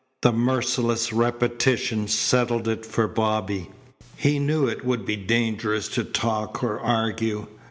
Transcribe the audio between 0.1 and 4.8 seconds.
The merciless repetition settled it for Bobby. He knew